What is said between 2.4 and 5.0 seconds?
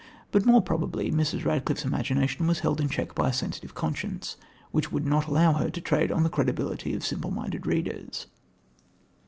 was held in check by a sensitive conscience, which